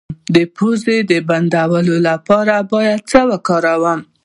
د 0.35 0.37
پوزې 0.55 0.97
د 1.11 1.13
بندیدو 1.29 1.95
لپاره 2.09 2.55
باید 2.71 2.99
څه 3.11 3.19
وکاروم؟ 3.29 3.99